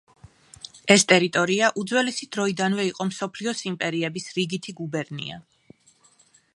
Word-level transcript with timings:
ეს 0.93 1.03
ტერიტორია 1.11 1.67
უძველესი 1.81 2.29
დროიდანვე 2.37 2.87
იყო 2.89 3.07
მსოფლიოს 3.11 3.63
იმპერიების 3.73 4.29
რიგითი 4.39 4.75
გუბერნია. 4.81 5.41